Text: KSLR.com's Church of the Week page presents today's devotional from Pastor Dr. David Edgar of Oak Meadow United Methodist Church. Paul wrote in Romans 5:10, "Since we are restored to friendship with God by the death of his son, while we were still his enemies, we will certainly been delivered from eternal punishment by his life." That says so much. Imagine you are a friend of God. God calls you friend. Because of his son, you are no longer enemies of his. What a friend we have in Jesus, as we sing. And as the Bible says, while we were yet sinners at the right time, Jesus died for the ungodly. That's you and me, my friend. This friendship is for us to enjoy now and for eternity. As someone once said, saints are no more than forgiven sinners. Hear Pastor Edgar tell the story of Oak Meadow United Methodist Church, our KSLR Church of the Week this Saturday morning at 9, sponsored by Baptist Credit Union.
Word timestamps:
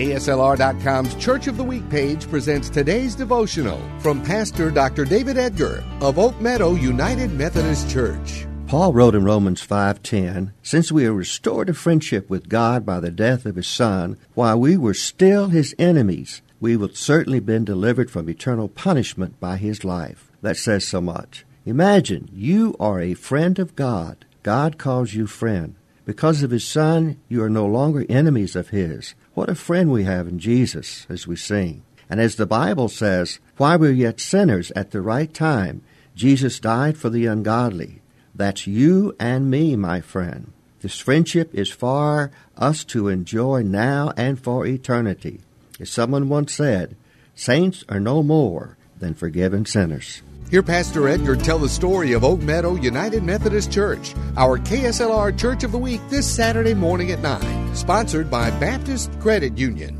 KSLR.com's 0.00 1.14
Church 1.16 1.46
of 1.46 1.58
the 1.58 1.62
Week 1.62 1.86
page 1.90 2.26
presents 2.30 2.70
today's 2.70 3.14
devotional 3.14 3.78
from 3.98 4.22
Pastor 4.22 4.70
Dr. 4.70 5.04
David 5.04 5.36
Edgar 5.36 5.84
of 6.00 6.18
Oak 6.18 6.40
Meadow 6.40 6.72
United 6.72 7.34
Methodist 7.34 7.90
Church. 7.90 8.46
Paul 8.66 8.94
wrote 8.94 9.14
in 9.14 9.24
Romans 9.24 9.60
5:10, 9.60 10.52
"Since 10.62 10.90
we 10.90 11.04
are 11.04 11.12
restored 11.12 11.66
to 11.66 11.74
friendship 11.74 12.30
with 12.30 12.48
God 12.48 12.86
by 12.86 12.98
the 12.98 13.10
death 13.10 13.44
of 13.44 13.56
his 13.56 13.66
son, 13.66 14.16
while 14.32 14.58
we 14.58 14.78
were 14.78 14.94
still 14.94 15.48
his 15.48 15.74
enemies, 15.78 16.40
we 16.60 16.78
will 16.78 16.94
certainly 16.94 17.38
been 17.38 17.66
delivered 17.66 18.10
from 18.10 18.30
eternal 18.30 18.68
punishment 18.68 19.38
by 19.38 19.58
his 19.58 19.84
life." 19.84 20.30
That 20.40 20.56
says 20.56 20.86
so 20.86 21.02
much. 21.02 21.44
Imagine 21.66 22.30
you 22.34 22.74
are 22.80 23.02
a 23.02 23.12
friend 23.12 23.58
of 23.58 23.76
God. 23.76 24.24
God 24.42 24.78
calls 24.78 25.12
you 25.12 25.26
friend. 25.26 25.74
Because 26.06 26.42
of 26.42 26.50
his 26.50 26.64
son, 26.64 27.16
you 27.28 27.42
are 27.42 27.50
no 27.50 27.66
longer 27.66 28.06
enemies 28.08 28.56
of 28.56 28.70
his. 28.70 29.14
What 29.40 29.48
a 29.48 29.54
friend 29.54 29.90
we 29.90 30.04
have 30.04 30.28
in 30.28 30.38
Jesus, 30.38 31.06
as 31.08 31.26
we 31.26 31.34
sing. 31.34 31.82
And 32.10 32.20
as 32.20 32.36
the 32.36 32.44
Bible 32.44 32.90
says, 32.90 33.38
while 33.56 33.78
we 33.78 33.88
were 33.88 33.94
yet 33.94 34.20
sinners 34.20 34.70
at 34.72 34.90
the 34.90 35.00
right 35.00 35.32
time, 35.32 35.80
Jesus 36.14 36.60
died 36.60 36.98
for 36.98 37.08
the 37.08 37.24
ungodly. 37.24 38.02
That's 38.34 38.66
you 38.66 39.16
and 39.18 39.50
me, 39.50 39.76
my 39.76 40.02
friend. 40.02 40.52
This 40.82 40.98
friendship 40.98 41.54
is 41.54 41.70
for 41.70 42.30
us 42.58 42.84
to 42.92 43.08
enjoy 43.08 43.62
now 43.62 44.12
and 44.14 44.38
for 44.38 44.66
eternity. 44.66 45.40
As 45.80 45.88
someone 45.88 46.28
once 46.28 46.52
said, 46.52 46.94
saints 47.34 47.82
are 47.88 47.98
no 47.98 48.22
more 48.22 48.76
than 48.98 49.14
forgiven 49.14 49.64
sinners. 49.64 50.20
Hear 50.50 50.64
Pastor 50.64 51.06
Edgar 51.06 51.36
tell 51.36 51.60
the 51.60 51.68
story 51.68 52.12
of 52.12 52.24
Oak 52.24 52.40
Meadow 52.40 52.74
United 52.74 53.22
Methodist 53.22 53.70
Church, 53.70 54.16
our 54.36 54.58
KSLR 54.58 55.38
Church 55.38 55.62
of 55.62 55.70
the 55.70 55.78
Week 55.78 56.00
this 56.08 56.28
Saturday 56.28 56.74
morning 56.74 57.12
at 57.12 57.20
9, 57.20 57.76
sponsored 57.76 58.28
by 58.28 58.50
Baptist 58.58 59.12
Credit 59.20 59.56
Union. 59.56 59.99